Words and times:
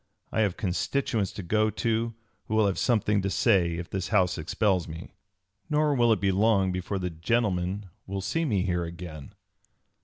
I 0.31 0.41
have 0.41 0.57
constituents 0.57 1.31
to 1.33 1.43
go 1.43 1.69
to 1.69 2.15
who 2.47 2.55
will 2.55 2.65
have 2.65 2.79
something 2.79 3.21
to 3.21 3.29
say 3.29 3.75
if 3.77 3.87
this 3.87 4.07
House 4.07 4.39
expels 4.39 4.87
me. 4.87 5.13
Nor 5.69 5.93
will 5.93 6.11
it 6.11 6.19
be 6.19 6.31
long 6.31 6.71
before 6.71 6.97
the 6.97 7.11
gentlemen 7.11 7.85
will 8.07 8.21
see 8.21 8.43
me 8.43 8.63
here 8.63 8.83
again." 8.83 9.35